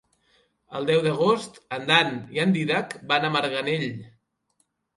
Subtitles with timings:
[0.79, 3.89] El deu d'agost en Dan i en Dídac van a Marganell.